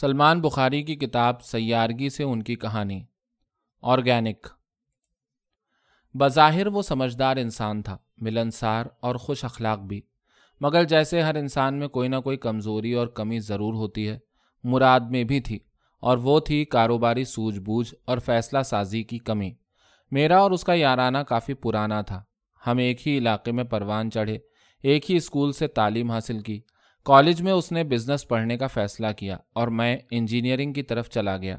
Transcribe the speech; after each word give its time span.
سلمان 0.00 0.40
بخاری 0.40 0.82
کی 0.82 0.96
کتاب 0.96 1.42
سیارگی 1.42 2.08
سے 2.08 2.22
ان 2.24 2.42
کی 2.42 2.56
کہانی۔ 2.56 3.04
آرگینک۔ 3.82 4.46
بظاہر 6.14 6.66
وہ 6.66 6.82
سمجھدار 6.82 7.36
انسان 7.36 7.82
تھا، 7.82 7.98
ملنسار 8.16 8.86
اور 9.00 9.14
خوش 9.14 9.44
اخلاق 9.44 9.78
بھی۔ 9.78 10.00
مگر 10.60 10.84
جیسے 10.84 11.22
ہر 11.22 11.34
انسان 11.34 11.78
میں 11.78 11.88
کوئی 11.88 12.08
نہ 12.08 12.16
کوئی 12.16 12.36
کمزوری 12.36 12.92
اور 12.92 13.06
کمی 13.06 13.38
ضرور 13.38 13.74
ہوتی 13.74 14.08
ہے، 14.08 14.18
مراد 14.64 15.00
میں 15.00 15.24
بھی 15.24 15.40
تھی 15.40 15.58
اور 16.00 16.18
وہ 16.18 16.40
تھی 16.40 16.64
کاروباری 16.64 17.24
سوجھ 17.24 17.60
بوجھ 17.60 17.94
اور 18.04 18.18
فیصلہ 18.18 18.62
سازی 18.62 19.02
کی 19.02 19.18
کمی۔ 19.18 19.54
میرا 20.10 20.38
اور 20.38 20.50
اس 20.50 20.64
کا 20.64 20.74
یارانہ 20.74 21.18
کافی 21.18 21.54
پرانا 21.54 22.02
تھا۔ 22.02 22.22
ہم 22.66 22.78
ایک 22.78 23.08
ہی 23.08 23.18
علاقے 23.18 23.52
میں 23.52 23.64
پروان 23.64 24.10
چڑھے، 24.10 24.38
ایک 24.82 25.10
ہی 25.10 25.16
اسکول 25.16 25.52
سے 25.52 25.66
تعلیم 25.66 26.10
حاصل 26.10 26.40
کی۔ 26.40 26.60
کالج 27.08 27.42
میں 27.42 27.52
اس 27.52 27.72
نے 27.72 27.84
بزنس 27.84 28.28
پڑھنے 28.28 28.58
کا 28.58 28.66
فیصلہ 28.66 29.06
کیا 29.16 29.36
اور 29.54 29.68
میں 29.68 29.96
انجینئرنگ 30.10 30.72
کی 30.72 30.82
طرف 30.82 31.10
چلا 31.10 31.36
گیا 31.36 31.56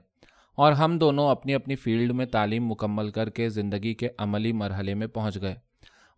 اور 0.55 0.71
ہم 0.71 0.97
دونوں 0.97 1.29
اپنی 1.29 1.53
اپنی 1.53 1.75
فیلڈ 1.75 2.11
میں 2.11 2.25
تعلیم 2.25 2.67
مکمل 2.67 3.09
کر 3.09 3.29
کے 3.29 3.49
زندگی 3.49 3.93
کے 3.93 4.07
عملی 4.17 4.51
مرحلے 4.51 4.93
میں 4.93 5.07
پہنچ 5.07 5.41
گئے۔ 5.41 5.55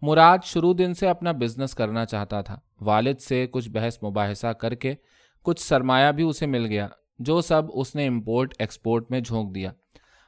مراد 0.01 0.37
شروع 0.43 0.73
دن 0.77 0.93
سے 0.93 1.07
اپنا 1.07 1.31
بزنس 1.31 1.73
کرنا 1.73 2.05
چاہتا 2.05 2.41
تھا۔ 2.41 2.59
والد 2.81 3.19
سے 3.19 3.47
کچھ 3.51 3.69
بحث 3.69 3.97
مباحثہ 4.03 4.47
کر 4.47 4.75
کے 4.75 4.93
کچھ 5.43 5.61
سرمایہ 5.61 6.11
بھی 6.11 6.23
اسے 6.23 6.45
مل 6.45 6.65
گیا 6.65 6.87
جو 7.19 7.41
سب 7.41 7.61
اس 7.73 7.95
نے 7.95 8.07
امپورٹ 8.07 8.53
ایکسپورٹ 8.59 9.11
میں 9.11 9.19
جھونک 9.19 9.55
دیا۔ 9.55 9.71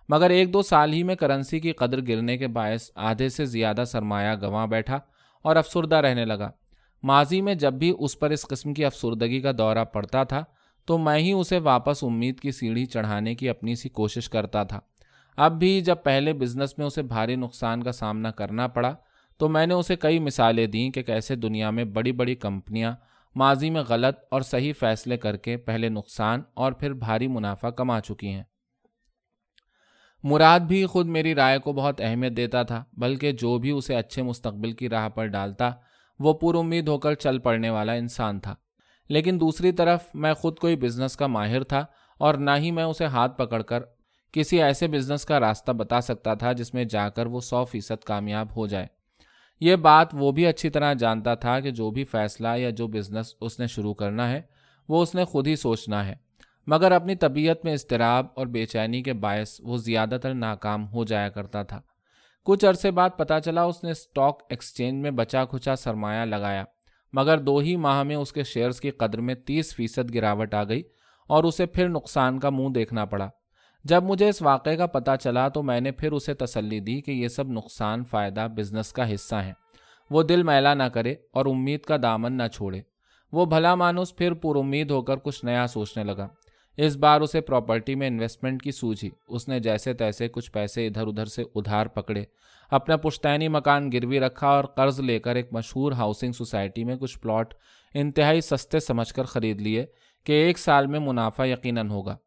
مگر 0.10 0.30
ایک 0.30 0.54
دو 0.54 0.62
سال 0.62 0.94
ہی 0.94 1.04
میں 1.04 1.16
کرنسی 1.16 1.60
کی 1.60 1.72
قدر 1.72 2.08
گرنے 2.08 2.38
کے 2.38 2.48
باعث 2.48 2.90
آدھے 2.96 3.30
سے 3.30 3.46
زیادہ 3.46 3.84
سرمایہ 3.88 4.36
گنوا 4.36 4.66
بیٹھا 4.66 5.00
اور 5.42 5.56
افسردہ 5.56 5.96
رہنے 5.96 6.26
لگا۔ 6.26 6.50
ماضی 7.04 7.42
میں 7.42 7.56
جب 7.56 7.74
بھی 7.74 7.94
اس 8.00 8.20
پر 8.20 8.30
اس 8.30 8.48
قسم 8.48 8.74
کی 8.74 8.86
افسردگی 8.86 9.42
کا 9.42 9.52
دورہ 9.58 9.84
پڑتا 9.86 10.24
تھا، 10.24 10.44
تو 10.86 10.98
میں 10.98 11.18
ہی 11.18 11.32
اسے 11.32 11.58
واپس 11.58 12.04
امید 12.04 12.40
کی 12.40 12.52
سیڑھی 12.52 12.86
چڑھانے 12.86 13.36
کی 13.36 13.50
اپنی 13.50 13.76
سی 13.76 13.90
کوشش 13.90 14.30
کرتا 14.30 14.64
تھا۔ 14.64 14.80
اب 15.38 15.60
بھی 15.60 15.82
جب 15.82 15.96
پہلے 16.04 16.34
بزنس 16.34 16.78
میں 16.78 16.86
اسے 16.86 17.02
بھاری 17.02 17.36
نقصان 17.36 17.84
کا 17.84 17.92
سامنا 17.92 18.32
کرنا 18.32 18.68
پڑا، 18.68 18.96
تو 19.38 19.50
میں 19.50 19.66
نے 19.68 19.74
اسے 19.74 19.96
کئی 19.96 20.20
مثالیں 20.20 20.68
دیں 20.68 20.90
کہ 20.90 21.04
کیسے 21.04 21.36
دنیا 21.36 21.70
میں 21.70 21.84
بڑی 21.84 22.12
بڑی 22.12 22.36
کمپنیاں 22.36 22.94
ماضی 23.36 23.70
میں 23.70 23.82
غلط 23.90 24.18
اور 24.32 24.42
صحیح 24.42 24.74
فیصلے 24.80 25.18
کر 25.18 25.38
کے 25.38 25.58
پہلے 25.58 25.90
نقصان 25.90 26.42
اور 26.54 26.72
پھر 26.72 26.94
بھاری 26.94 27.28
منافع 27.28 27.70
کما 27.70 28.00
چکی 28.02 28.28
ہیں۔ 28.28 28.44
مراد 30.24 30.60
بھی 30.60 30.86
خود 30.86 31.08
میری 31.08 31.36
رائے 31.36 31.60
کو 31.60 31.74
بہت 31.74 32.02
اہمیت 32.02 32.38
دیتا 32.38 32.64
تھا، 32.64 32.84
بلکہ 32.94 33.32
جو 33.32 33.58
بھی 33.58 33.72
اسے 33.72 33.96
اچھے 33.96 34.22
مستقبل 34.22 34.72
کی 34.72 34.90
راہ 34.90 35.10
پر 35.10 35.26
ڈالتا 35.26 35.72
وہ 36.20 36.34
پر 36.34 36.56
امید 36.56 36.88
ہو 36.88 36.98
کر 36.98 37.14
چل 37.14 37.40
پڑنے 37.40 37.70
والا 37.70 37.94
انسان 37.94 38.40
تھا۔ 38.40 38.56
لیکن 39.10 39.38
دوسری 39.40 39.72
طرف 39.72 40.04
میں 40.14 40.34
خود 40.34 40.60
کوئی 40.60 40.76
بزنس 40.76 41.16
کا 41.16 41.28
ماہر 41.28 41.64
تھا 41.64 41.86
اور 42.18 42.34
نہ 42.34 42.52
ہی 42.58 42.72
میں 42.72 42.84
اسے 42.84 43.06
ہاتھ 43.06 43.38
پکڑ 43.38 43.62
کر 43.62 43.80
کسی 44.32 44.64
ایسے 44.64 44.88
بزنس 44.88 45.26
کا 45.26 45.40
راستہ 45.40 45.72
بتا 45.72 46.02
سکتا 46.02 46.34
تھا 46.34 46.54
جس 46.54 46.74
میں 46.74 46.84
جا 46.84 47.10
کر 47.10 47.26
وہ 47.26 47.40
سو 47.40 47.66
فیصد 47.66 48.04
کامیاب 48.04 48.56
ہو 48.56 48.68
جائے۔ 48.68 48.88
یہ 49.60 49.76
بات 49.76 50.08
وہ 50.14 50.32
بھی 50.32 50.48
اچھی 50.48 50.70
طرح 50.70 50.94
جانتا 50.94 51.36
تھا 51.36 51.60
کہ 51.60 51.72
جو 51.72 51.92
بھی 51.92 52.04
فیصلہ 52.04 52.48
یا 52.58 52.70
جو 52.70 52.88
بزنس 52.88 53.36
اس 53.42 53.60
نے 53.60 53.68
شروع 53.68 53.94
کرنا 53.94 54.32
ہے، 54.32 54.42
وہ 54.90 55.02
اس 55.02 55.16
نے 55.16 55.26
خود 55.26 55.48
ہی 55.48 55.56
سوچنا 55.56 56.06
ہے۔ 56.06 56.16
مگر 56.68 56.92
اپنی 56.92 57.16
طبیعت 57.16 57.66
میں 57.66 57.74
اضطراب 57.74 58.28
اور 58.36 58.48
بے 58.48 58.66
چینی 58.66 59.04
کے 59.04 59.14
باعث 59.14 59.62
وہ 59.64 59.78
زیادہ 59.78 60.18
تر 60.22 60.34
ناکام 60.34 60.88
ہو 60.88 61.04
جایا 61.04 61.30
کرتا 61.30 61.64
تھا۔ 61.64 61.82
کچھ 62.46 62.66
عرصے 62.66 62.92
بعد 62.92 63.10
پتا 63.18 63.40
چلا 63.40 63.64
اس 63.64 63.84
نے 63.84 63.92
اسٹاک 63.92 64.42
ایکسچینج 64.50 65.02
میں 65.02 65.12
بچا 65.12 65.46
کھچا 65.46 65.76
سرمایہ 65.76 66.26
لگایا، 66.26 66.64
مگر 67.14 67.38
دو 67.38 67.58
ہی 67.58 67.76
ماہ 67.76 68.04
میں 68.04 68.16
اس 68.16 68.34
کے 68.34 68.44
شیئرز 68.44 68.82
کی 68.82 68.92
قدر 68.92 69.22
میں 69.22 69.36
تیس 69.36 69.76
فیصد 69.76 70.14
گراوٹ 70.14 70.54
آ 70.54 70.64
گئی 70.64 70.84
اور 71.28 71.44
اسے 71.44 71.66
پھر 71.66 71.90
نقصان 71.90 72.40
کا 72.40 72.50
منہ 72.50 72.70
دیکھنا 72.70 73.06
پڑا۔ 73.06 73.30
جب 73.84 74.04
مجھے 74.04 74.30
اس 74.30 74.42
واقعے 74.42 74.78
کا 74.78 74.86
پتہ 74.86 75.12
چلا 75.22 75.48
تو 75.48 75.64
میں 75.64 75.82
نے 75.82 75.92
پھر 75.92 76.12
اسے 76.12 76.34
تسلی 76.34 76.80
دی 76.80 77.02
کہ 77.02 77.12
یہ 77.12 77.28
سب 77.28 77.50
نقصان 77.50 78.04
فائدہ 78.04 78.48
بزنس 78.56 78.94
کا 78.94 79.14
حصہ 79.14 79.36
ہیں۔ 79.36 79.54
وہ 80.10 80.24
دل 80.24 80.44
میلا 80.44 80.74
نہ 80.74 80.84
کرے 80.84 81.16
اور 81.34 81.46
امید 81.46 81.82
کا 81.82 81.98
دامن 82.04 82.34
نہ 82.34 82.48
چھوڑے۔ 82.54 82.82
وہ 83.32 83.46
بھلا 83.46 83.76
مانوس 83.76 84.16
پھر 84.16 84.34
پر 84.34 84.56
امید 84.56 84.92
ہو 84.92 85.02
کر 85.02 85.18
کچھ 85.18 85.46
نیا 85.46 85.68
سوچنے 85.68 86.04
لگا۔ 86.04 86.28
اس 86.78 86.96
بار 86.96 87.22
اسے 87.22 87.42
پراپرٹی 87.42 87.96
میں 87.96 88.08
انویسٹمنٹ 88.08 88.62
کی 88.62 88.72
سوجھی۔ 88.72 89.10
اس 89.28 89.48
نے 89.48 89.60
جیسے 89.60 89.94
تیسے 89.94 90.28
کچھ 90.28 90.52
پیسے 90.52 90.88
ادھر 90.88 91.08
ادھر 91.08 91.26
سے 91.26 91.44
ادھار 91.56 91.86
پکڑے۔ 91.86 92.24
اپنا 92.72 92.98
پشتینی 92.98 93.48
مکان 93.48 93.92
گروی 93.92 94.20
رکھا 94.20 94.48
اور 94.48 94.64
قرض 94.64 95.00
لے 95.00 95.20
کر 95.20 95.36
ایک 95.36 95.54
مشہور 95.54 95.92
ہاؤسنگ 95.92 96.32
سوسائٹی 96.32 96.84
میں 96.84 96.96
کچھ 96.96 97.20
پلاٹ 97.20 97.54
انتہائی 97.94 98.42
سستے 98.42 98.80
سمجھ 98.80 99.14
کر 99.14 99.24
خرید 99.24 99.62
لیے 99.62 99.86
کہ 100.24 100.32
ایک 100.32 100.60
سال 100.60 100.88
میں 100.88 101.00
منافع 101.00 101.46
یقیناً 101.46 101.90
ہوگا۔ 101.90 102.18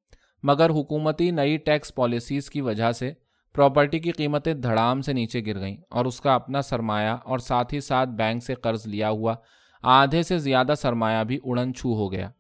مگر 0.42 0.70
حکومتی 0.70 1.30
نئی 1.30 1.56
ٹیکس 1.56 1.94
پالیسیز 1.94 2.50
کی 2.50 2.60
وجہ 2.60 2.92
سے 2.92 3.12
پراپرٹی 3.54 3.98
کی 3.98 4.10
قیمتیں 4.10 4.54
دھڑام 4.54 5.02
سے 5.02 5.12
نیچے 5.12 5.40
گر 5.46 5.60
گئیں 5.60 5.76
اور 5.90 6.04
اس 6.04 6.20
کا 6.20 6.34
اپنا 6.34 6.62
سرمایہ 6.62 7.16
اور 7.24 7.38
ساتھ 7.38 7.74
ہی 7.74 7.80
ساتھ 7.80 8.08
بینک 8.08 8.44
سے 8.44 8.54
قرض 8.54 8.86
لیا 8.86 9.10
ہوا 9.10 9.34
آدھے 9.82 10.22
سے 10.22 10.38
زیادہ 10.38 10.72
سرمایہ 10.82 11.24
بھی 11.24 11.38
اڑن 11.44 11.74
چھو 11.74 11.94
ہو 11.94 12.12
گیا۔ 12.12 12.30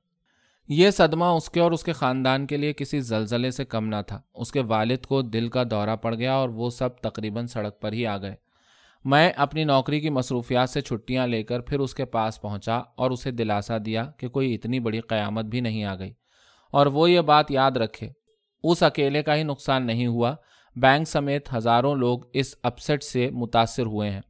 یہ 0.68 0.90
صدمہ 0.90 1.24
اس 1.24 1.50
کے 1.50 1.60
اور 1.60 1.72
اس 1.72 1.82
کے 1.82 1.92
خاندان 1.92 2.46
کے 2.46 2.56
لیے 2.56 2.72
کسی 2.72 3.00
زلزلے 3.00 3.50
سے 3.50 3.64
کم 3.64 3.86
نہ 3.86 3.96
تھا۔ 4.06 4.20
اس 4.34 4.52
کے 4.52 4.60
والد 4.60 5.06
کو 5.06 5.22
دل 5.22 5.48
کا 5.48 5.62
دورہ 5.70 5.96
پڑ 5.96 6.14
گیا 6.14 6.34
اور 6.34 6.48
وہ 6.48 6.70
سب 6.70 6.98
تقریباً 6.98 7.46
سڑک 7.46 7.80
پر 7.80 7.92
ہی 7.92 8.06
آ 8.06 8.18
گئے۔ 8.18 8.34
میں 9.04 9.32
اپنی 9.36 9.64
نوکری 9.64 10.00
کی 10.00 10.10
مصروفیات 10.10 10.70
سے 10.70 10.80
چھٹیاں 10.80 11.26
لے 11.26 11.42
کر 11.42 11.60
پھر 11.60 11.80
اس 11.80 11.94
کے 11.94 12.04
پاس 12.04 12.40
پہنچا 12.40 12.76
اور 12.76 13.10
اسے 13.10 13.30
دلاسا 13.30 13.76
دیا 13.86 14.10
کہ 14.16 14.28
کوئی 14.28 14.54
اتنی 14.54 14.80
بڑی 14.80 15.00
قیامت 15.00 15.44
بھی 15.44 15.60
نہیں 15.60 15.84
آ 15.84 15.94
گئی۔ 15.94 16.12
اور 16.70 16.86
وہ 16.86 17.10
یہ 17.10 17.20
بات 17.20 17.50
یاد 17.50 17.70
رکھے، 17.70 18.08
اس 18.64 18.82
اکیلے 18.82 19.22
کا 19.22 19.36
ہی 19.36 19.42
نقصان 19.42 19.86
نہیں 19.86 20.06
ہوا۔ 20.06 20.34
بینک 20.76 21.08
سمیت 21.08 21.54
ہزاروں 21.54 21.94
لوگ 21.94 22.18
اس 22.32 22.54
اپسٹ 22.62 23.02
سے 23.02 23.30
متاثر 23.30 23.86
ہوئے 23.86 24.10
ہیں۔ 24.10 24.20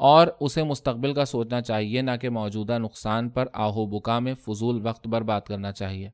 اور 0.00 0.26
اسے 0.40 0.62
مستقبل 0.62 1.12
کا 1.14 1.24
سوچنا 1.24 1.60
چاہیے، 1.60 2.02
نہ 2.02 2.10
کہ 2.20 2.28
موجودہ 2.28 2.78
نقصان 2.78 3.28
پر 3.28 3.46
آہو 3.52 3.84
بکا 3.86 4.18
میں 4.18 4.34
فضول 4.34 4.86
وقت 4.86 5.06
برباد 5.06 5.40
کرنا 5.40 5.72
چاہیے۔ 5.72 6.08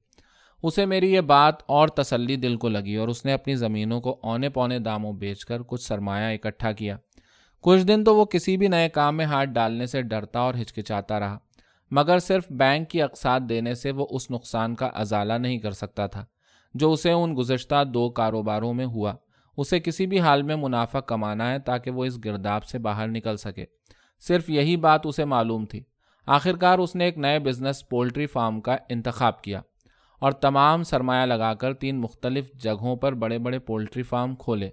اسے 0.62 0.86
میری 0.86 1.12
یہ 1.12 1.20
بات 1.20 1.62
اور 1.66 1.88
تسلی 1.88 2.36
دل 2.36 2.56
کو 2.56 2.68
لگی 2.68 2.96
اور 2.96 3.08
اس 3.08 3.24
نے 3.24 3.32
اپنی 3.32 3.54
زمینوں 3.56 4.00
کو 4.00 4.18
اونے 4.22 4.48
پونے 4.48 4.78
داموں 4.78 5.12
بیچ 5.12 5.44
کر 5.44 5.62
کچھ 5.62 5.82
سرمایہ 5.82 6.34
اکٹھا 6.34 6.72
کیا۔ 6.72 6.96
کچھ 7.64 7.82
دن 7.82 8.04
تو 8.04 8.16
وہ 8.16 8.24
کسی 8.24 8.56
بھی 8.56 8.68
نئے 8.68 8.88
کام 8.88 9.16
میں 9.16 9.24
ہاتھ 9.24 9.50
ڈالنے 9.50 9.86
سے 9.86 10.02
ڈرتا 10.02 10.40
اور 10.40 10.54
ہچکچاتا 10.54 11.20
رہا، 11.20 11.38
مگر 11.90 12.18
صرف 12.18 12.50
بینک 12.50 12.90
کی 12.90 13.02
اقساط 13.02 13.48
دینے 13.48 13.74
سے 13.74 13.90
وہ 13.90 14.06
اس 14.10 14.30
نقصان 14.30 14.74
کا 14.74 14.86
ازالہ 14.86 15.32
نہیں 15.32 15.58
کر 15.58 15.72
سکتا 15.72 16.06
تھا، 16.06 16.24
جو 16.74 16.92
اسے 16.92 17.10
ان 17.10 17.34
گزشتہ 17.38 17.84
دو 17.84 18.08
کاروباروں 18.10 18.74
میں 18.74 18.86
ہوا۔ 18.86 19.14
اسے 19.56 19.80
کسی 19.80 20.06
بھی 20.06 20.20
حال 20.20 20.42
میں 20.42 20.56
منافع 20.56 21.00
کمانا 21.00 21.50
ہے 21.50 21.58
تاکہ 21.58 21.90
وہ 21.90 22.04
اس 22.04 22.24
گرداب 22.24 22.64
سے 22.64 22.78
باہر 22.78 23.08
نکل 23.08 23.36
سکے۔ 23.36 23.64
صرف 24.20 24.50
یہی 24.50 24.76
بات 24.76 25.00
اسے 25.06 25.24
معلوم 25.24 25.64
تھی۔ 25.64 25.82
آخرکار 26.26 26.78
اس 26.78 26.96
نے 26.96 27.04
ایک 27.04 27.18
نئے 27.18 27.38
بزنس 27.38 27.88
پولٹری 27.88 28.26
فارم 28.26 28.60
کا 28.60 28.76
انتخاب 28.88 29.42
کیا 29.42 29.60
اور 30.20 30.32
تمام 30.32 30.82
سرمایہ 30.82 31.26
لگا 31.26 31.54
کر 31.54 31.74
تین 31.74 32.00
مختلف 32.00 32.52
جگہوں 32.54 32.96
پر 32.96 33.12
بڑے 33.12 33.38
بڑے 33.38 33.58
پولٹری 33.58 34.02
فارم 34.02 34.34
کھولے۔ 34.34 34.70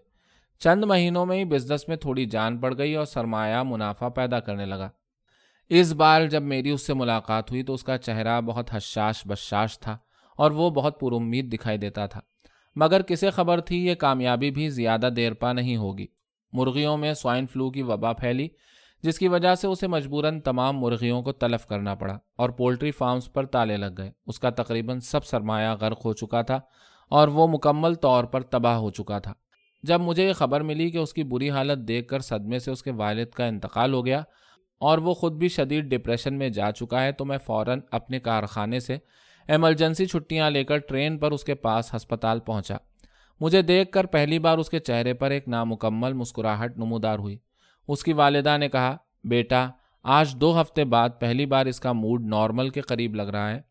چند 0.59 0.83
مہینوں 0.83 1.25
میں 1.25 1.37
ہی 1.37 1.45
بزنس 1.45 1.87
میں 1.87 1.95
تھوڑی 1.95 2.25
جان 2.25 2.57
پڑ 2.57 2.77
گئی 2.77 2.95
اور 2.95 3.05
سرمایہ 3.05 3.63
منافع 3.63 4.09
پیدا 4.09 4.39
کرنے 4.39 4.65
لگا۔ 4.65 4.89
اس 5.69 5.93
بار 5.93 6.25
جب 6.25 6.41
میری 6.41 6.69
اس 6.69 6.87
سے 6.87 6.93
ملاقات 6.93 7.51
ہوئی 7.51 7.63
تو 7.63 7.73
اس 7.73 7.83
کا 7.83 7.97
چہرہ 7.97 8.41
بہت 8.41 8.69
حشاش 8.73 9.27
بشاش 9.27 9.79
تھا 9.79 9.97
اور 10.37 10.51
وہ 10.51 10.69
بہت 10.69 10.99
پر 10.99 11.13
امید 11.13 11.53
دکھائی 11.53 11.77
دیتا 11.77 12.05
تھا۔ 12.05 12.19
مگر 12.75 13.01
کسے 13.01 13.29
خبر 13.29 13.61
تھی 13.61 13.85
یہ 13.85 13.95
کامیابی 13.95 14.51
بھی 14.51 14.69
زیادہ 14.69 15.09
دیر 15.15 15.33
پا 15.33 15.53
نہیں 15.53 15.77
ہوگی۔ 15.77 16.07
مرغیوں 16.53 16.97
میں 16.97 17.13
سوائن 17.13 17.47
فلو 17.47 17.71
کی 17.71 17.81
وبا 17.81 18.13
پھیلی، 18.13 18.47
جس 19.03 19.19
کی 19.19 19.27
وجہ 19.27 19.55
سے 19.55 19.67
اسے 19.67 19.87
مجبوراً 19.87 20.39
تمام 20.39 20.79
مرغیوں 20.79 21.21
کو 21.21 21.31
تلف 21.31 21.65
کرنا 21.65 21.95
پڑا 21.95 22.17
اور 22.35 22.49
پولٹری 22.49 22.91
فارمز 22.91 23.33
پر 23.33 23.45
تالے 23.45 23.77
لگ 23.77 23.95
گئے۔ 23.97 24.11
اس 24.27 24.39
کا 24.39 24.49
تقریباً 24.49 24.99
سب 24.99 25.25
سرمایہ 25.25 25.75
غرق 25.81 26.05
ہو 26.05 26.13
چکا 26.13 26.41
تھا 26.41 26.59
اور 27.09 27.27
وہ 27.27 27.47
مکمل 27.47 27.95
طور 27.95 28.23
پر 28.23 28.41
تباہ 28.41 28.75
ہو 28.75 28.89
چکا 28.89 29.19
تھا۔ 29.19 29.33
جب 29.83 30.01
مجھے 30.01 30.27
یہ 30.27 30.33
خبر 30.33 30.61
ملی 30.61 30.91
کہ 30.91 30.97
اس 30.97 31.13
کی 31.13 31.23
بری 31.23 31.49
حالت 31.49 31.87
دیکھ 31.87 32.07
کر 32.07 32.19
صدمے 32.19 32.59
سے 32.59 32.71
اس 32.71 32.83
کے 32.83 32.91
والد 32.91 33.25
کا 33.25 33.45
انتقال 33.45 33.93
ہو 33.93 34.05
گیا 34.05 34.21
اور 34.79 34.97
وہ 34.97 35.13
خود 35.13 35.33
بھی 35.33 35.47
شدید 35.47 35.85
ڈپریشن 35.85 36.33
میں 36.33 36.49
جا 36.49 36.71
چکا 36.71 37.03
ہے، 37.03 37.11
تو 37.11 37.25
میں 37.25 37.37
فوراً 37.37 37.79
اپنے 37.91 38.19
کارخانے 38.19 38.79
سے 38.79 38.97
ایمرجنسی 39.47 40.05
چھٹیاں 40.05 40.49
لے 40.49 40.63
کر 40.63 40.77
ٹرین 40.77 41.17
پر 41.17 41.31
اس 41.31 41.43
کے 41.43 41.55
پاس 41.55 41.95
ہسپتال 41.95 42.39
پہنچا۔ 42.39 42.75
مجھے 43.39 43.61
دیکھ 43.61 43.91
کر 43.91 44.05
پہلی 44.05 44.39
بار 44.39 44.57
اس 44.57 44.69
کے 44.69 44.79
چہرے 44.79 45.13
پر 45.13 45.31
ایک 45.31 45.47
نامکمل 45.47 46.13
مسکراہٹ 46.13 46.77
نمودار 46.77 47.19
ہوئی۔ 47.19 47.37
اس 47.87 48.03
کی 48.03 48.13
والدہ 48.13 48.57
نے 48.57 48.69
کہا، 48.69 48.97
بیٹا، 49.23 49.69
آج 50.03 50.35
دو 50.35 50.61
ہفتے 50.61 50.85
بعد 50.85 51.09
پہلی 51.19 51.45
بار 51.45 51.65
اس 51.65 51.79
کا 51.79 51.91
موڈ 51.91 52.25
نارمل 52.25 52.69
کے 52.69 52.81
قریب 52.81 53.15
لگ 53.15 53.21
رہا 53.21 53.51
ہے، 53.51 53.61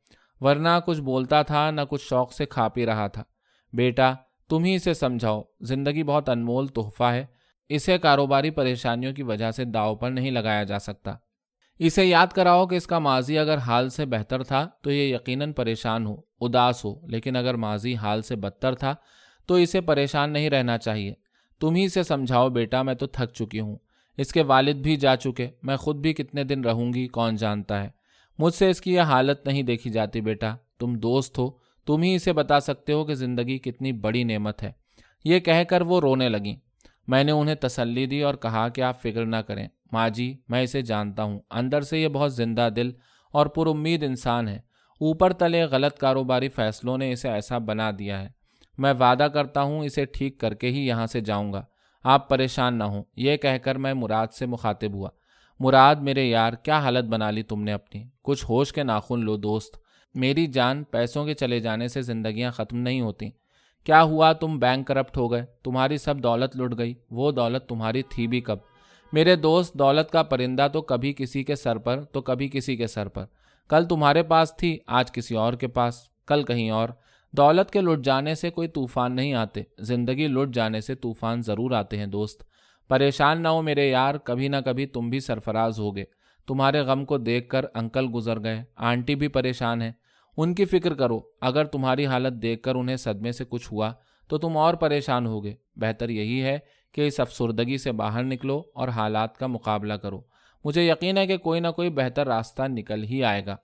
ورنہ 0.41 0.69
کچھ 0.87 1.01
بولتا 1.01 1.43
تھا، 1.43 1.71
نہ 1.71 1.81
کچھ 1.91 2.03
شوق 2.03 2.33
سے 2.33 2.47
کھا 2.47 2.69
پی 2.69 2.87
رہا 2.87 3.07
تھا۔ 3.07 3.23
بیٹا، 3.73 4.15
تم 4.49 4.65
ہی 4.65 4.75
اسے 4.75 4.95
سمجھاؤ، 4.95 5.43
زندگی 5.61 6.03
بہت 6.03 6.29
انمول 6.29 6.67
تحفہ 6.67 7.05
ہے، 7.05 7.27
اسے 7.69 7.99
کاروباری 7.99 8.51
پریشانیوں 8.51 9.13
کی 9.13 9.23
وجہ 9.23 9.51
سے 9.51 9.65
داؤ 9.65 9.97
پر 9.97 10.11
نہیں 10.11 10.31
لگایا 10.31 10.65
جا 10.65 10.79
سکتا۔ 10.79 11.15
اسے 11.79 12.05
یاد 12.05 12.27
کراؤ 12.27 12.67
کہ 12.67 12.75
اس 12.75 12.87
کا 12.87 12.99
ماضی 12.99 13.39
اگر 13.39 13.59
حال 13.59 13.89
سے 13.89 14.07
بہتر 14.07 14.43
تھا 14.43 14.69
تو 14.83 14.91
یہ 14.91 15.15
یقیناً 15.15 15.53
پریشان 15.53 16.07
ہو، 16.07 16.17
اداس 16.41 16.85
ہو، 16.85 17.07
لیکن 17.07 17.37
اگر 17.37 17.55
ماضی 17.55 17.95
حال 17.95 18.23
سے 18.23 18.37
بدتر 18.37 18.75
تھا 18.75 18.95
تو 19.47 19.55
اسے 19.55 19.81
پریشان 19.81 20.31
نہیں 20.31 20.51
رہنا 20.51 20.79
چاہیے۔ 20.79 21.15
تم 21.61 21.75
ہی 21.75 21.89
سے 21.89 22.03
سمجھاؤ 22.03 22.49
بیٹا، 22.49 22.83
میں 22.83 22.95
تو 22.95 23.07
تھک 23.07 23.35
چکی 23.35 23.61
ہوں۔ 23.61 23.77
اس 24.17 24.33
کے 24.33 24.43
والد 24.43 24.75
بھی 24.75 24.97
جا 24.97 25.17
چکے۔ 25.17 25.49
میں 25.63 25.77
خود 25.77 25.97
بھی 25.97 26.13
کتنے 26.13 26.45
دن 26.45 26.65
رہوں 26.65 26.93
گی، 26.93 27.07
کون 27.07 27.37
جانتا 27.37 27.83
ہے؟ 27.83 27.89
مجھ 28.39 28.55
سے 28.55 28.71
اس 28.71 28.81
کی 28.81 28.95
یہ 28.95 29.01
حالت 29.01 29.47
نہیں 29.47 29.63
دیکھی 29.63 29.91
جاتی 29.91 30.21
بیٹا۔ 30.21 30.57
تم 30.79 30.95
دوست 30.95 31.39
ہو، 31.39 31.51
تم 31.87 32.03
ہی 32.03 32.15
اسے 32.15 32.33
بتا 32.33 32.61
سکتے 32.61 32.93
ہو 32.93 33.05
کہ 33.05 33.15
زندگی 33.15 33.59
کتنی 33.59 33.93
بڑی 33.93 34.25
نعمت 34.25 34.63
ہے۔ 34.63 34.73
یہ 35.25 35.39
کہہ 35.39 35.65
کر 35.69 35.81
وہ 35.81 36.01
رونے 36.01 36.29
لگیں۔ 36.29 36.57
میں 37.09 37.25
نے 37.25 37.33
انہیں 37.33 37.55
تسلی 37.55 38.07
دی 38.07 38.23
اور 38.23 38.35
کہا 38.35 38.69
کہ 38.69 38.81
آپ 38.81 39.03
فکر 39.03 39.27
نہ 39.27 39.37
کریں۔ 39.37 39.69
ماں 39.93 40.09
جی 40.09 40.39
میں 40.49 40.63
اسے 40.63 40.83
جانتا 40.83 41.23
ہوں۔ 41.23 41.41
اندر 41.51 41.81
سے 41.81 41.99
یہ 41.99 42.09
بہت 42.09 42.35
زندہ 42.35 42.69
دل 42.77 42.91
اور 43.33 43.47
پر 43.47 43.67
امید 43.67 44.03
انسان 44.03 44.49
ہے۔ 44.49 44.59
اوپر 45.01 45.33
تلے 45.33 45.65
غلط 45.65 45.99
کاروباری 45.99 46.49
فیصلوں 46.49 46.99
نے 46.99 47.13
اسے 47.13 47.29
ایسا 47.29 47.59
بنا 47.59 47.91
دیا 47.99 48.23
ہے۔ 48.23 48.29
میں 48.79 48.93
وعدہ 49.01 49.29
کرتا 49.35 49.63
ہوں 49.63 49.85
اسے 49.85 50.05
ٹھیک 50.05 50.41
کر 50.41 50.55
کے 50.55 50.69
ہی 50.69 50.87
یہاں 50.87 51.07
سے 51.07 51.21
جاؤں 51.21 51.53
گا۔ 51.53 51.65
آپ 52.05 52.29
پریشان 52.29 52.79
نہ 52.79 52.85
ہوں۔ 52.85 53.03
یہ 53.17 53.37
کہہ 53.37 53.59
کر 53.63 53.79
میں 53.79 53.95
مراد 53.95 54.27
سے 54.27 54.47
مخاطب 54.47 54.95
ہوا۔ 54.95 55.09
مراد 55.61 55.97
میرے 55.97 56.25
یار، 56.25 56.53
کیا 56.53 56.79
حالت 56.79 57.05
بنا 57.05 57.31
لی 57.31 57.43
تم 57.43 57.63
نے 57.63 57.73
اپنی؟ 57.73 58.05
کچھ 58.23 58.45
ہوش 58.49 58.73
کے 58.73 58.83
ناخن 58.83 59.21
لو 59.21 59.37
دوست۔ 59.37 59.77
میری 60.15 60.47
جان 60.47 60.85
پیسوں 60.85 61.25
کے 61.25 61.35
چلے 61.35 61.61
جانے 61.61 61.89
سے 61.89 62.03
زندگیاں 62.03 62.51
ختم 62.51 62.77
نہیں 62.77 63.01
ہوتی 63.01 63.31
کیا 63.85 64.03
ہوا 64.03 64.33
تم 64.33 64.59
بینک 64.59 64.87
کرپٹ 64.87 65.17
ہو 65.17 65.33
گئے؟ 65.33 65.45
تمہاری 65.65 65.99
سب 65.99 66.19
دولت 66.19 66.57
لٹ 66.57 66.79
گئی۔ 66.79 66.95
وہ 67.11 67.33
دولت 67.33 67.69
تمہاری 67.69 68.03
تھی 68.03 68.27
بھی 68.27 68.41
کب؟ 68.41 68.59
میرے 69.13 69.37
دوست 69.37 69.75
دولت 69.75 70.11
کا 70.11 70.23
پرندہ 70.23 70.69
تو 70.73 70.83
کبھی 70.83 71.13
کسی 71.13 71.45
کے 71.45 71.55
سر 71.55 71.79
پر، 71.79 72.05
تو 72.05 72.21
کبھی 72.21 72.49
کسی 72.49 72.77
کے 72.77 72.87
سر 72.87 73.09
پر۔ 73.09 73.25
کل 73.69 73.85
تمہارے 73.89 74.23
پاس 74.23 74.57
تھی، 74.57 74.79
آج 74.87 75.13
کسی 75.13 75.35
اور 75.35 75.53
کے 75.53 75.69
پاس۔ 75.69 75.95
کل 76.27 76.43
کہیں 76.43 76.71
اور۔ 76.71 76.89
دولت 77.33 77.71
کے 77.71 77.81
لٹ 77.81 78.05
جانے 78.05 78.35
سے 78.35 78.51
کوئی 78.51 78.69
طوفان 78.69 79.17
نہیں 79.17 79.35
آتے۔ 79.35 79.63
زندگی 79.79 80.27
لٹ 80.27 80.55
جانے 80.55 80.81
سے 80.81 80.95
طوفان 80.95 81.43
ضرور 81.43 81.71
آتے 81.71 81.97
ہیں 81.97 82.07
دوست۔ 82.07 82.43
پریشان 82.89 83.43
نہ 83.43 83.49
ہو 83.49 83.63
میرے 83.63 83.89
یار، 83.89 84.15
کبھی 84.15 84.49
نہ 84.49 84.57
کبھی 84.65 84.87
تم 84.87 85.11
بھی 85.11 85.21
سرفراز 85.21 85.79
ہوگے۔ 85.79 86.05
تمہارے 86.47 86.81
غم 86.81 87.05
کو 87.05 87.19
دیکھ 87.19 87.49
کر 87.49 87.65
انکل 87.75 88.07
گزر 88.15 88.43
گئے۔ 88.43 88.63
آنٹی 88.77 89.15
بھی 89.15 89.29
پریشان 89.29 89.83
ہیں۔ 89.83 89.93
ان 90.37 90.55
کی 90.55 90.65
فکر 90.65 90.95
کرو، 90.95 91.21
اگر 91.41 91.65
تمہاری 91.65 92.07
حالت 92.07 92.43
دیکھ 92.43 92.63
کر 92.63 92.75
انہیں 92.75 92.97
صدمے 92.97 93.33
سے 93.33 93.45
کچھ 93.49 93.73
ہوا 93.73 93.93
تو 94.29 94.39
تم 94.39 94.57
اور 94.57 94.75
پریشان 94.75 95.27
ہوگے۔ 95.27 95.55
بہتر 95.77 96.09
یہی 96.09 96.43
ہے 96.43 96.59
کہ 96.93 97.07
اس 97.07 97.21
افسردگی 97.21 97.79
سے 97.79 97.93
باہر 97.93 98.23
نکلو 98.23 98.63
اور 98.75 98.89
حالات 98.89 99.39
کا 99.39 99.47
مقابلہ 99.47 99.95
کرو۔ 99.95 100.21
مجھے 100.65 100.89
یقین 100.89 101.19
ہے 101.19 101.27
کہ 101.27 101.37
کوئی 101.37 101.61
نہ 101.61 101.69
کوئی 101.69 101.91
بہتر 101.91 102.27
راستہ 102.27 102.63
نکل 102.63 103.05
ہی 103.05 103.25
آئے 103.25 103.47
گا۔ 103.47 103.57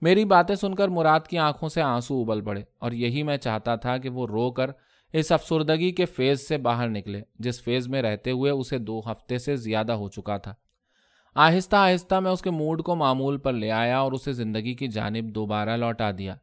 میری 0.00 0.24
باتیں 0.24 0.54
سن 0.54 0.74
کر 0.74 0.88
مراد 0.88 1.20
کی 1.20 1.38
آنکھوں 1.38 1.68
سے 1.68 1.82
آنسو 1.82 2.20
ابل 2.20 2.40
پڑے 2.40 2.62
اور 2.78 2.92
یہی 2.92 3.22
میں 3.22 3.36
چاہتا 3.36 3.76
تھا 3.76 3.96
کہ 3.96 4.08
وہ 4.08 4.26
رو 4.26 4.50
کر 4.50 4.70
اس 5.12 5.32
افسردگی 5.32 5.92
کے 5.92 6.04
فیز 6.04 6.48
سے 6.48 6.58
باہر 6.58 6.88
نکلے۔ 6.88 7.22
جس 7.38 7.62
فیز 7.62 7.88
میں 7.88 8.02
رہتے 8.02 8.30
ہوئے 8.30 8.50
اسے 8.50 8.78
دو 8.78 9.02
ہفتے 9.12 9.38
سے 9.38 9.56
زیادہ 9.56 9.92
ہو 9.92 10.08
چکا 10.08 10.36
تھا۔ 10.36 10.54
آہستہ 11.34 11.76
آہستہ 11.76 12.14
میں 12.14 12.30
اس 12.30 12.42
کے 12.42 12.50
موڈ 12.50 12.82
کو 12.82 12.94
معمول 12.94 13.38
پر 13.38 13.52
لے 13.52 13.70
آیا 13.70 13.98
اور 13.98 14.12
اسے 14.12 14.32
زندگی 14.32 14.74
کی 14.74 14.88
جانب 14.88 15.34
دوبارہ 15.34 15.76
لوٹا 15.76 16.10
دیا۔ 16.18 16.34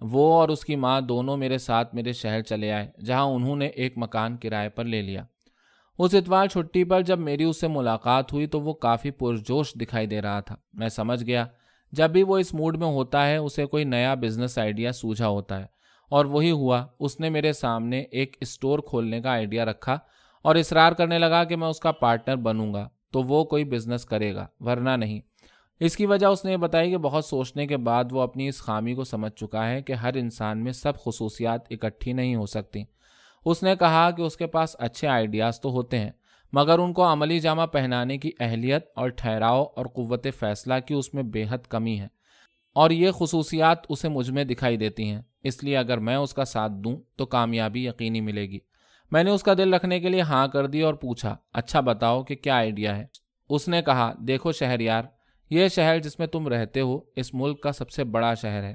وہ 0.00 0.34
اور 0.34 0.48
اس 0.48 0.64
کی 0.64 0.76
ماں 0.76 1.00
دونوں 1.00 1.36
میرے 1.36 1.58
ساتھ 1.58 1.94
میرے 1.94 2.12
شہر 2.12 2.42
چلے 2.42 2.72
آئے، 2.72 2.90
جہاں 3.04 3.24
انہوں 3.24 3.56
نے 3.56 3.66
ایک 3.66 3.94
مکان 3.96 4.36
کرائے 4.36 4.68
پر 4.68 4.84
لے 4.84 5.02
لیا۔ 5.02 5.24
اس 5.98 6.14
اتوار 6.14 6.46
چھٹی 6.46 6.84
پر 6.84 7.00
جب 7.00 7.18
میری 7.18 7.44
اس 7.44 7.60
سے 7.60 7.68
ملاقات 7.68 8.32
ہوئی 8.32 8.46
تو 8.46 8.60
وہ 8.60 8.72
کافی 8.72 9.10
پرجوش 9.10 9.74
دکھائی 9.74 10.06
دے 10.06 10.22
رہا 10.22 10.40
تھا۔ 10.40 10.56
میں 10.72 10.88
سمجھ 10.88 11.24
گیا، 11.24 11.46
جب 11.92 12.10
بھی 12.10 12.22
وہ 12.22 12.38
اس 12.38 12.54
موڈ 12.54 12.76
میں 12.76 12.86
ہوتا 12.86 13.26
ہے، 13.26 13.36
اسے 13.36 13.66
کوئی 13.66 13.84
نیا 13.84 14.14
بزنس 14.14 14.58
آئیڈیا 14.58 14.92
سوجھا 14.92 15.28
ہوتا 15.28 15.60
ہے۔ 15.60 15.66
اور 16.10 16.24
وہی 16.24 16.50
ہوا، 16.50 16.86
اس 17.00 17.20
نے 17.20 17.30
میرے 17.30 17.52
سامنے 17.52 18.00
ایک 18.00 18.36
اسٹور 18.40 18.78
کھولنے 18.78 19.20
کا 19.20 19.30
آئیڈیا 19.30 19.64
رکھا 19.64 19.98
اور 20.42 20.56
اصرار 20.56 20.92
کرنے 20.92 21.18
لگا 21.18 21.44
کہ 21.44 21.56
میں 21.56 21.68
اس 21.68 21.80
کا 21.80 21.92
پارٹنر 21.92 22.36
بنوں 22.36 22.74
گا، 22.74 22.88
تو 23.10 23.22
وہ 23.22 23.44
کوئی 23.44 23.64
بزنس 23.64 24.04
کرے 24.04 24.34
گا، 24.34 24.46
ورنہ 24.60 24.90
نہیں۔ 24.90 25.20
اس 25.80 25.96
کی 25.96 26.06
وجہ 26.06 26.26
اس 26.26 26.44
نے 26.44 26.52
یہ 26.52 26.56
بتائی 26.56 26.90
کہ 26.90 26.96
بہت 26.96 27.24
سوچنے 27.24 27.66
کے 27.66 27.76
بعد 27.76 28.04
وہ 28.10 28.20
اپنی 28.20 28.48
اس 28.48 28.58
خامی 28.62 28.94
کو 28.94 29.04
سمجھ 29.04 29.32
چکا 29.32 29.68
ہے 29.68 29.82
کہ 29.82 29.92
ہر 29.92 30.14
انسان 30.14 30.64
میں 30.64 30.72
سب 30.72 30.92
خصوصیات 31.04 31.60
اکٹھی 31.70 32.12
نہیں 32.12 32.34
ہو 32.34 32.46
سکتی۔ 32.46 32.84
اس 33.44 33.62
نے 33.62 33.76
کہا 33.76 34.10
کہ 34.10 34.22
اس 34.22 34.36
کے 34.36 34.46
پاس 34.46 34.76
اچھے 34.78 35.08
آئیڈیاز 35.08 35.60
تو 35.60 35.70
ہوتے 35.70 35.98
ہیں، 35.98 36.10
مگر 36.52 36.78
ان 36.78 36.92
کو 36.92 37.12
عملی 37.12 37.40
جامہ 37.40 37.62
پہنانے 37.62 38.18
کی 38.18 38.30
اہلیت 38.40 38.84
اور 38.96 39.08
ٹھہراؤ 39.08 39.64
اور 39.76 39.86
قوت 39.86 40.26
فیصلہ 40.38 40.74
کی 40.86 40.94
اس 40.94 41.14
میں 41.14 41.22
بے 41.22 41.44
حد 41.48 41.66
کمی 41.68 42.00
ہے۔ 42.00 42.08
اور 42.74 42.90
یہ 42.90 43.10
خصوصیات 43.10 43.78
اسے 43.88 44.08
مجھ 44.08 44.30
میں 44.30 44.44
دکھائی 44.44 44.76
دیتی 44.76 45.10
ہیں، 45.10 45.22
اس 45.44 45.64
لیے 45.64 45.76
اگر 45.76 45.98
میں 45.98 46.16
اس 46.16 46.34
کا 46.34 46.44
ساتھ 46.44 46.72
دوں 46.72 46.96
تو 47.16 47.26
کامیابی 47.26 47.86
یقینی 47.86 48.20
ملے 48.20 48.50
گی۔ 48.50 48.58
میں 49.10 49.24
نے 49.24 49.30
اس 49.30 49.42
کا 49.42 49.54
دل 49.54 49.74
رکھنے 49.74 50.00
کے 50.00 50.08
لیے 50.08 50.20
ہاں 50.20 50.48
کر 50.48 50.66
دی 50.66 50.80
اور 50.80 50.94
پوچھا 50.94 51.36
اچھا 51.52 51.80
بتاؤ 51.80 52.22
کہ 52.22 52.34
کیا 52.34 52.54
آئیڈیا 52.54 52.96
ہے؟ 52.96 53.06
اس 53.48 53.68
نے 53.68 53.82
کہا، 53.82 54.12
دیکھو 54.18 54.52
شہر 54.52 54.80
یار، 54.80 55.02
یہ 55.50 55.68
شہر 55.68 55.98
جس 55.98 56.18
میں 56.18 56.26
تم 56.26 56.48
رہتے 56.48 56.80
ہو، 56.80 57.00
اس 57.16 57.34
ملک 57.34 57.60
کا 57.60 57.72
سب 57.72 57.90
سے 57.90 58.04
بڑا 58.04 58.34
شہر 58.34 58.62
ہے۔ 58.62 58.74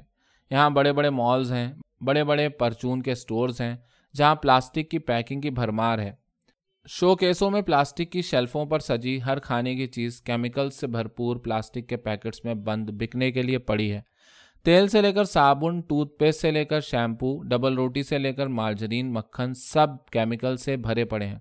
یہاں 0.50 0.70
بڑے 0.70 0.92
بڑے 0.92 1.10
مالز 1.10 1.52
ہیں، 1.52 1.72
بڑے 2.00 2.24
بڑے 2.24 2.48
پرچون 2.48 3.02
کے 3.02 3.14
سٹورز 3.14 3.60
ہیں۔ 3.60 3.76
جہاں 4.16 4.34
پلاسٹک 4.34 4.90
کی 4.90 4.98
پیکنگ 4.98 5.40
کی 5.40 5.50
بھرمار 5.50 5.98
ہے۔ 5.98 6.12
شو 6.86 7.16
کیسوں 7.16 7.50
میں 7.50 7.62
پلاسٹک 7.62 8.12
کی 8.12 8.22
شیلفوں 8.22 8.66
پر 8.66 8.78
سجی 8.78 9.22
ہر 9.22 9.38
کھانے 9.38 9.74
کی 9.74 9.86
چیز 9.86 10.20
کیمیکل 10.20 10.70
سے 10.70 10.86
بھرپور 10.86 11.36
پلاسٹک 11.36 11.88
کے 11.88 11.96
پیکٹس 11.96 12.44
میں 12.44 12.54
بند 12.54 12.90
بکنے 12.90 13.32
کے 13.32 13.42
لیے 13.42 13.58
پڑی 13.58 13.92
ہے۔ 13.92 14.00
تیل 14.64 14.88
سے 14.88 15.02
لے 15.02 15.12
کر 15.12 15.24
صابن، 15.24 15.80
ٹوتھ 15.80 16.18
پیسٹ 16.18 16.40
سے 16.40 16.50
لے 16.50 16.64
کر 16.64 16.80
شیمپو، 16.80 17.42
ڈبل 17.42 17.74
روٹی 17.74 18.02
سے 18.02 18.18
لے 18.18 18.32
کر 18.32 18.46
مارجرین، 18.46 19.12
مکھن 19.12 19.54
سب 19.54 19.88
کیمیکل 20.12 20.56
سے 20.56 20.76
بھرے 20.76 21.04
پڑے 21.04 21.26
ہیں۔ 21.26 21.38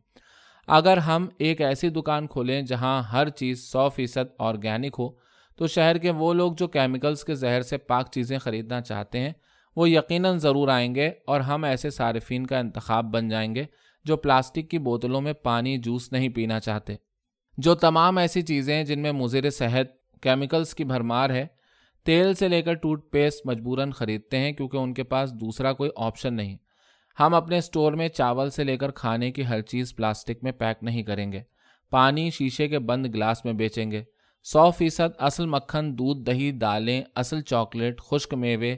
اگر 0.68 0.98
ہم 0.98 1.28
ایک 1.38 1.62
ایسی 1.62 1.90
دکان 1.90 2.28
کھولیں 2.28 2.62
جہاں 2.62 3.02
ہر 3.02 3.30
چیز 3.30 3.60
سو 3.72 3.90
فیصد 3.90 4.34
آرگینک 4.40 4.96
ہو، 5.00 5.10
تو 5.56 5.68
شہر 5.68 5.98
کے 5.98 6.12
وہ 6.12 6.34
لوگ 6.34 6.54
جو 6.54 6.68
کیمیکلز 6.68 7.24
کے 7.24 7.36
زہر 7.36 7.62
سے 7.62 7.78
پاک 7.78 8.12
چیزیں 8.12 8.38
خریدنا 8.38 8.82
چاہتے 8.82 9.20
ہیں 9.20 9.34
وہ 9.78 9.90
یقیناً 9.90 10.38
ضرور 10.38 10.68
آئیں 10.68 10.96
گے 10.96 11.12
اور 11.28 11.42
ہم 11.42 11.64
ایسے 11.64 11.90
صارفین 11.90 12.48
کا 12.48 12.60
انتخاب 12.60 13.06
بن 13.06 13.30
جائیں 13.30 13.56
گے 13.56 13.64
جو 14.06 14.18
پلاسٹک 14.18 14.70
کی 14.70 14.78
بوتلوں 14.78 15.22
میں 15.22 15.34
پانی 15.34 15.78
جوس 15.78 16.12
نہیں 16.12 16.30
پینا 16.30 16.60
چاہتے۔ 16.60 16.96
جو 17.58 17.76
تمام 17.76 18.18
ایسی 18.18 18.42
چیزیں 18.42 18.84
جن 18.84 19.00
میں 19.00 19.12
مضر 19.12 19.50
صحت، 19.50 19.88
کیمیکلز 20.22 20.76
کی 20.76 20.84
بھرمار 20.84 21.30
ہے، 21.30 21.48
تیل 22.06 22.34
سے 22.34 22.48
لے 22.48 22.62
کر 22.62 22.74
ٹوتھ 22.74 23.10
پیسٹ 23.10 23.42
مجبوراً 23.46 23.92
خریدتے 23.92 24.38
ہیں 24.38 24.52
کیونکہ 24.52 24.78
ان 24.78 24.94
کے 24.94 25.04
پاس 25.04 25.34
دوسرا 25.34 25.74
کوئی 25.74 25.90
آپشن 25.96 26.34
نہیں۔ 26.34 26.58
ہم 27.20 27.34
اپنے 27.34 27.58
اسٹور 27.58 27.94
میں 27.94 28.08
چاول 28.08 28.50
سے 28.50 28.64
لے 28.64 28.78
کر 28.78 28.92
کھانے 28.92 29.32
کی 29.32 29.46
ہر 29.46 29.62
چیز 29.62 29.96
پلاسٹک 29.96 30.44
میں 30.44 30.52
پیک 30.52 30.84
نہیں 30.84 31.04
کریں 31.04 31.32
گے۔ 31.32 31.42
پانی 31.90 32.30
شیشے 32.30 32.68
کے 32.68 32.80
بند 32.80 33.06
گلاس 33.06 33.46
میں 33.46 33.54
بیچیں 33.54 33.92
گے۔ 33.92 34.04
سو 34.44 34.72
فیصد 34.72 35.16
اصل 35.18 35.46
مکھن، 35.46 35.98
دودھ، 35.98 36.24
دہی، 36.24 36.52
دالیں، 36.52 37.02
اصل 37.16 37.42
چاکلیٹ، 37.42 38.02
خشک 38.02 38.34
میوے 38.34 38.76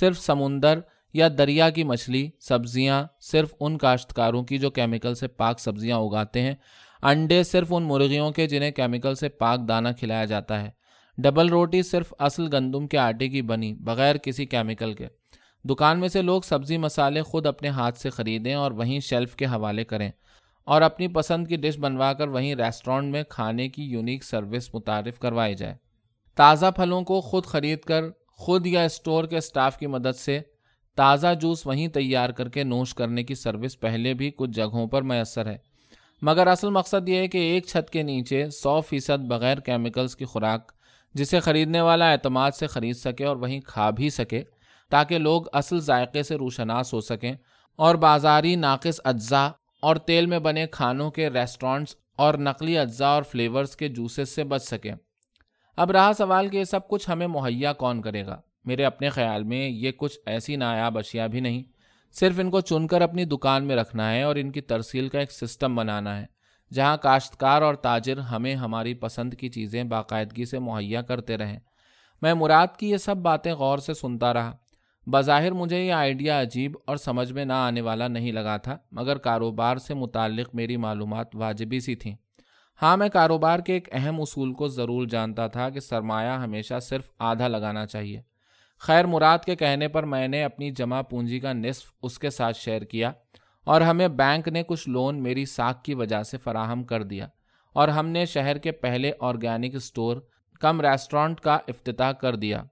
صرف 0.00 0.18
سمندر 0.18 0.78
یا 1.14 1.28
دریا 1.38 1.70
کی 1.70 1.84
مچھلی، 1.84 2.30
سبزیاں 2.40 3.04
صرف 3.20 3.54
ان 3.60 3.78
کاشتکاروں 3.78 4.42
کی 4.42 4.58
جو 4.58 4.70
کیمیکل 4.70 5.14
سے 5.14 5.28
پاک 5.28 5.60
سبزیاں 5.60 5.96
اگاتے 5.96 6.42
ہیں۔ 6.42 6.54
انڈے 7.02 7.42
صرف 7.42 7.66
ان 7.70 7.82
مرغیوں 7.82 8.30
کے 8.30 8.46
جنہیں 8.46 8.70
کیمیکل 8.70 9.14
سے 9.14 9.28
پاک 9.28 9.60
دانہ 9.68 9.88
کھلایا 9.98 10.24
جاتا 10.24 10.62
ہے۔ 10.62 10.70
ڈبل 11.18 11.48
روٹی 11.48 11.82
صرف 11.82 12.14
اصل 12.18 12.48
گندم 12.52 12.86
کے 12.86 12.98
آٹے 12.98 13.28
کی 13.28 13.42
بنی، 13.42 13.74
بغیر 13.74 14.16
کسی 14.16 14.46
کیمیکل 14.46 14.92
کے۔ 14.92 15.06
دکان 15.64 16.00
میں 16.00 16.08
سے 16.08 16.22
لوگ 16.22 16.42
سبزی 16.42 16.78
مسالے 16.78 17.22
خود 17.22 17.46
اپنے 17.46 17.68
ہاتھ 17.68 17.98
سے 17.98 18.10
خریدیں 18.10 18.54
اور 18.54 18.70
وہیں 18.70 19.00
شیلف 19.00 19.36
کے 19.36 19.44
حوالے 19.44 19.84
کریں۔ 19.84 20.10
اور 20.64 20.82
اپنی 20.82 21.08
پسند 21.08 21.46
کی 21.46 21.56
ڈش 21.56 21.78
بنوا 21.78 22.12
کر 22.12 22.28
وہیں 22.28 22.54
ریسٹورینٹ 22.54 23.12
میں 23.12 23.22
کھانے 23.28 23.68
کی 23.68 23.82
یونیک 23.82 24.24
سروس 24.24 24.74
متعارف 24.74 25.18
کروائی 25.18 25.54
جائے۔ 25.54 25.74
تازہ 26.34 26.66
پھلوں 26.76 27.02
کو 27.02 27.20
خود 27.20 27.44
خرید 27.44 27.80
کر 27.80 28.02
خود 28.42 28.66
یا 28.66 28.82
اسٹور 28.82 29.24
کے 29.24 29.36
اسٹاف 29.36 29.78
کی 29.78 29.86
مدد 29.86 30.16
سے 30.16 30.40
تازہ 30.96 31.26
جوس 31.40 31.66
وہیں 31.66 31.88
تیار 31.88 32.30
کر 32.30 32.48
کے 32.48 32.64
نوش 32.64 32.94
کرنے 32.94 33.22
کی 33.22 33.34
سروس 33.34 33.80
پہلے 33.80 34.14
بھی 34.14 34.30
کچھ 34.36 34.50
جگہوں 34.50 34.86
پر 34.86 35.02
میسر 35.02 35.46
ہے۔ 35.46 35.56
مگر 36.22 36.46
اصل 36.46 36.70
مقصد 36.70 37.08
یہ 37.08 37.16
ہے 37.16 37.28
کہ 37.28 37.38
ایک 37.38 37.66
چھت 37.66 37.90
کے 37.90 38.02
نیچے 38.02 38.50
سو 38.50 38.80
فیصد 38.80 39.24
بغیر 39.28 39.58
کیمیکلز 39.58 40.16
کی 40.16 40.24
خوراک، 40.24 40.72
جسے 41.14 41.40
خریدنے 41.40 41.80
والا 41.80 42.12
اعتماد 42.12 42.50
سے 42.50 42.66
خرید 42.66 42.96
سکے 42.96 43.24
اور 43.24 43.36
وہیں 43.36 43.60
کھا 43.60 43.90
بھی 43.90 44.10
سکے 44.10 44.42
تاکہ 44.90 45.18
لوگ 45.18 45.42
اصل 45.52 45.80
ذائقے 45.80 46.22
سے 46.22 46.36
روشناس 46.36 46.94
ہو 46.94 47.00
سکیں 47.00 47.32
اور 47.76 47.94
بازاری 47.94 48.56
ناقص 48.56 49.00
اجزاء 49.04 49.48
اور 49.82 49.96
تیل 49.96 50.26
میں 50.26 50.38
بنے 50.38 50.66
کھانوں 50.66 51.10
کے 51.10 51.30
ریسٹورانٹس 51.30 51.96
اور 52.16 52.34
نقلی 52.34 52.78
اجزاء 52.78 53.14
اور 53.14 53.22
فلیورز 53.22 53.76
کے 53.76 53.88
جوسز 53.88 54.28
سے 54.28 54.44
بچ 54.44 54.62
سکیں۔ 54.62 54.94
اب 55.76 55.90
رہا 55.90 56.12
سوال 56.18 56.48
کہ 56.48 56.56
یہ 56.56 56.64
سب 56.64 56.88
کچھ 56.88 57.10
ہمیں 57.10 57.26
مہیا 57.26 57.72
کون 57.72 58.02
کرے 58.02 58.26
گا؟ 58.26 58.40
میرے 58.64 58.84
اپنے 58.84 59.08
خیال 59.08 59.42
میں 59.42 59.68
یہ 59.68 59.92
کچھ 59.96 60.18
ایسی 60.26 60.56
نایاب 60.56 60.98
اشیاء 60.98 61.26
بھی 61.26 61.40
نہیں۔ 61.40 61.62
صرف 62.12 62.40
ان 62.40 62.50
کو 62.50 62.60
چن 62.60 62.86
کر 62.86 63.00
اپنی 63.00 63.24
دکان 63.24 63.64
میں 63.64 63.76
رکھنا 63.76 64.12
ہے 64.12 64.22
اور 64.22 64.36
ان 64.36 64.50
کی 64.50 64.60
ترسیل 64.60 65.08
کا 65.08 65.18
ایک 65.18 65.32
سسٹم 65.32 65.76
بنانا 65.76 66.20
ہے، 66.20 66.26
جہاں 66.72 66.96
کاشتکار 66.96 67.62
اور 67.62 67.74
تاجر 67.74 68.18
ہمیں 68.18 68.54
ہماری 68.54 68.94
پسند 68.94 69.34
کی 69.34 69.48
چیزیں 69.48 69.84
باقاعدگی 69.84 70.44
سے 70.44 70.58
مہیا 70.58 71.02
کرتے 71.02 71.36
رہیں۔ 71.36 71.58
میں 72.22 72.34
مراد 72.34 72.66
کی 72.78 72.90
یہ 72.90 72.96
سب 72.96 73.16
باتیں 73.16 73.52
غور 73.52 73.78
سے 73.78 73.94
سنتا 73.94 74.34
رہا۔ 74.34 74.56
بظاہر 75.06 75.52
مجھے 75.52 75.84
یہ 75.84 75.92
آئیڈیا 75.92 76.40
عجیب 76.40 76.76
اور 76.86 76.96
سمجھ 76.96 77.32
میں 77.32 77.44
نہ 77.44 77.52
آنے 77.52 77.80
والا 77.80 78.08
نہیں 78.08 78.32
لگا 78.32 78.56
تھا، 78.56 78.78
مگر 78.90 79.18
کاروبار 79.18 79.76
سے 79.76 79.94
متعلق 79.94 80.54
میری 80.54 80.76
معلومات 80.76 81.36
واجبی 81.36 81.80
سی 81.80 81.94
تھیں۔ 81.94 82.16
ہاں 82.82 82.96
میں 82.96 83.08
کاروبار 83.08 83.58
کے 83.58 83.72
ایک 83.72 83.88
اہم 83.92 84.20
اصول 84.20 84.52
کو 84.52 84.68
ضرور 84.68 85.06
جانتا 85.06 85.46
تھا 85.46 85.70
کہ 85.70 85.80
سرمایہ 85.80 86.30
ہمیشہ 86.30 86.80
صرف 86.82 87.10
آدھا 87.18 87.48
لگانا 87.48 87.86
چاہیے۔ 87.86 88.20
خیر 88.78 89.04
مراد 89.04 89.38
کے 89.38 89.56
کہنے 89.56 89.88
پر 89.88 90.02
میں 90.02 90.28
نے 90.28 90.44
اپنی 90.44 90.70
جمع 90.70 91.02
پونجی 91.02 91.40
کا 91.40 91.52
نصف 91.52 91.92
اس 92.02 92.18
کے 92.18 92.30
ساتھ 92.30 92.56
شیئر 92.56 92.82
کیا 92.82 93.12
اور 93.64 93.80
ہمیں 93.80 94.08
بینک 94.08 94.48
نے 94.48 94.62
کچھ 94.62 94.88
لون 94.88 95.22
میری 95.22 95.44
ساکھ 95.44 95.84
کی 95.84 95.94
وجہ 95.94 96.22
سے 96.22 96.38
فراہم 96.38 96.84
کر 96.84 97.02
دیا 97.02 97.28
اور 97.72 97.88
ہم 97.88 98.08
نے 98.08 98.26
شہر 98.26 98.58
کے 98.58 98.72
پہلے 98.72 99.12
آرگینک 99.20 99.74
اسٹور 99.74 100.16
کم 100.60 100.80
ریسٹورانٹ 100.80 101.40
کا 101.40 101.58
افتتاح 101.68 102.12
کر 102.12 102.36
دیا۔ 102.36 102.62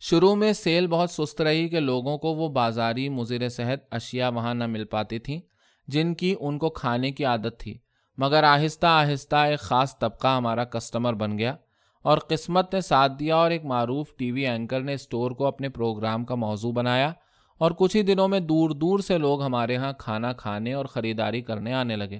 شروع 0.00 0.34
میں 0.34 0.52
سیل 0.52 0.86
بہت 0.86 1.10
سست 1.10 1.40
رہی 1.40 1.68
کہ 1.68 1.80
لوگوں 1.80 2.18
کو 2.18 2.34
وہ 2.34 2.48
بازاری 2.48 3.08
مضر 3.08 3.48
صحت 3.48 3.78
اشیاء 3.90 4.30
وہاں 4.30 4.54
نہ 4.54 4.66
مل 4.66 4.84
پاتی 4.84 5.18
تھیں 5.18 5.40
جن 5.88 6.14
کی 6.14 6.34
ان 6.40 6.58
کو 6.58 6.70
کھانے 6.70 7.12
کی 7.12 7.24
عادت 7.24 7.58
تھی۔ 7.58 7.78
مگر 8.20 8.42
آہستہ 8.42 8.86
آہستہ 8.86 9.36
ایک 9.36 9.60
خاص 9.60 9.98
طبقہ 9.98 10.28
ہمارا 10.28 10.64
کسٹمر 10.64 11.12
بن 11.12 11.38
گیا 11.38 11.56
اور 12.02 12.18
قسمت 12.18 12.74
نے 12.74 12.80
ساتھ 12.80 13.12
دیا 13.18 13.36
اور 13.36 13.50
ایک 13.50 13.64
معروف 13.64 14.16
ٹی 14.16 14.32
وی 14.32 14.46
اینکر 14.46 14.80
نے 14.80 14.94
اسٹور 14.94 15.30
کو 15.30 15.46
اپنے 15.46 15.68
پروگرام 15.68 16.24
کا 16.24 16.34
موضوع 16.34 16.72
بنایا 16.72 17.12
اور 17.58 17.70
کچھ 17.70 17.96
ہی 17.96 18.02
دنوں 18.02 18.28
میں 18.28 18.40
دور 18.40 18.70
دور 18.70 18.98
سے 18.98 19.18
لوگ 19.18 19.42
ہمارے 19.42 19.76
ہاں 19.76 19.92
کھانا 19.98 20.32
کھانے 20.32 20.72
اور 20.72 20.84
خریداری 20.84 21.40
کرنے 21.40 21.72
آنے 21.72 21.96
لگے۔ 21.96 22.18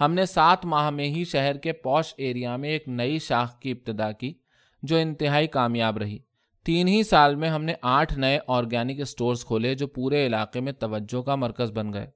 ہم 0.00 0.14
نے 0.14 0.26
سات 0.26 0.64
ماہ 0.64 0.90
میں 0.90 1.08
ہی 1.08 1.24
شہر 1.24 1.56
کے 1.56 1.72
پوش 1.72 2.14
ایریا 2.16 2.56
میں 2.56 2.70
ایک 2.70 2.88
نئی 2.88 3.18
شاخ 3.18 3.58
کی 3.58 3.70
ابتدا 3.70 4.12
کی 4.12 4.34
جو 4.82 4.96
انتہائی 4.96 5.46
کامیاب 5.46 5.98
رہی۔ 5.98 6.18
تین 6.64 6.88
ہی 6.88 7.02
سال 7.02 7.34
میں 7.34 7.48
ہم 7.48 7.64
نے 7.64 7.74
آٹھ 7.82 8.18
نئے 8.18 8.38
آرگینک 8.48 9.00
اسٹورز 9.00 9.44
کھولے 9.44 9.74
جو 9.74 9.86
پورے 9.86 10.26
علاقے 10.26 10.60
میں 10.60 10.72
توجہ 10.72 11.22
کا 11.22 11.34
مرکز 11.34 11.72
بن 11.72 11.92
گئے۔ 11.92 12.10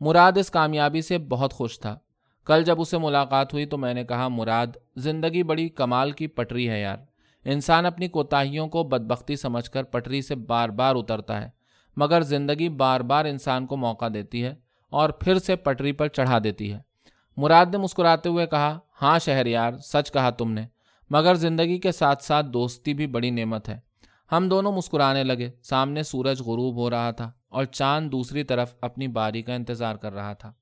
مراد 0.00 0.32
اس 0.36 0.50
کامیابی 0.50 1.02
سے 1.02 1.18
بہت 1.18 1.52
خوش 1.52 1.80
تھا۔ 1.80 1.98
کل 2.48 2.64
جب 2.64 2.80
اسے 2.80 2.98
ملاقات 2.98 3.52
ہوئی 3.52 3.66
تو 3.66 3.78
میں 3.78 3.94
نے 3.94 4.04
کہا، 4.04 4.28
مراد، 4.28 4.66
زندگی 4.96 5.42
بڑی 5.42 5.68
کمال 5.68 6.12
کی 6.12 6.26
پٹری 6.26 6.68
ہے 6.70 6.80
یار۔ 6.80 6.96
انسان 7.44 7.86
اپنی 7.86 8.08
کوتاہیوں 8.08 8.68
کو 8.68 8.82
بدبختی 8.82 9.36
سمجھ 9.36 9.70
کر 9.70 9.82
پٹری 9.82 10.22
سے 10.22 10.34
بار 10.34 10.68
بار 10.68 10.96
اترتا 10.96 11.40
ہے، 11.40 11.50
مگر 11.96 12.20
زندگی 12.20 12.68
بار 12.68 13.00
بار 13.00 13.24
انسان 13.24 13.66
کو 13.66 13.76
موقع 13.76 14.06
دیتی 14.14 14.44
ہے 14.44 14.54
اور 14.92 15.10
پھر 15.10 15.38
سے 15.38 15.56
پٹری 15.56 15.92
پر 15.92 16.08
چڑھا 16.08 16.38
دیتی 16.44 16.72
ہے۔ 16.72 16.78
مراد 17.36 17.66
نے 17.66 17.78
مسکراتے 17.78 18.28
ہوئے 18.28 18.46
کہا 18.46 18.78
ہاں 19.02 19.18
شہر 19.18 19.46
یار، 19.46 19.72
سچ 19.72 20.12
کہا 20.12 20.30
تم 20.30 20.52
نے، 20.52 20.66
مگر 21.10 21.34
زندگی 21.34 21.78
کے 21.78 21.92
ساتھ 21.92 22.24
ساتھ 22.24 22.46
دوستی 22.46 22.94
بھی 22.94 23.06
بڑی 23.06 23.30
نعمت 23.30 23.68
ہے۔ 23.68 23.78
ہم 24.32 24.48
دونوں 24.48 24.72
مسکرانے 24.72 25.24
لگے، 25.24 25.50
سامنے 25.62 26.02
سورج 26.02 26.40
غروب 26.40 26.76
ہو 26.76 26.90
رہا 26.90 27.10
تھا 27.10 27.30
اور 27.48 27.64
چاند 27.64 28.12
دوسری 28.12 28.42
طرف 28.42 28.74
اپنی 28.80 29.08
باری 29.08 29.42
کا 29.42 29.54
انتظار 29.54 29.94
کر 29.94 30.12
رہا 30.12 30.32
تھا۔ 30.32 30.52